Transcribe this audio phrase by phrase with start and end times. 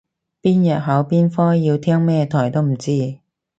[0.41, 3.19] 邊日考邊科要聽咩台都唔知